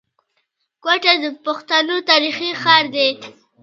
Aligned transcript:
کوټه 0.83 1.13
د 1.23 1.25
پښتنو 1.45 1.95
تاريخي 2.09 2.49
ښار 2.61 2.85
دی. 2.95 3.09